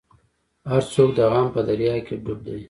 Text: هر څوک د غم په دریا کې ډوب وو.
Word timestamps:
هر 0.71 0.83
څوک 0.93 1.09
د 1.17 1.19
غم 1.31 1.47
په 1.55 1.61
دریا 1.67 1.95
کې 2.05 2.15
ډوب 2.23 2.39
وو. 2.45 2.57